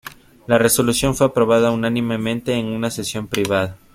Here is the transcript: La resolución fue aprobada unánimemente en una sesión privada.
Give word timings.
La 0.47 0.57
resolución 0.57 1.13
fue 1.13 1.27
aprobada 1.27 1.69
unánimemente 1.69 2.55
en 2.55 2.65
una 2.65 2.89
sesión 2.89 3.27
privada. 3.27 3.77